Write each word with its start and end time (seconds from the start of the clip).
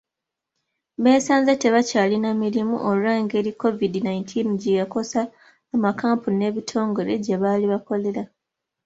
Beesanze 1.03 1.53
tebakyalina 1.61 2.29
mirimu 2.43 2.75
olwe 2.89 3.13
ngeri 3.23 3.51
COVID 3.61 3.93
nineteen 4.05 4.47
gye 4.61 4.77
yakosa 4.79 5.21
amakampuni 5.75 6.37
ne 6.39 6.49
bitongole 6.55 7.13
gye 7.25 7.35
baali 7.41 7.65
bakolera. 7.73 8.23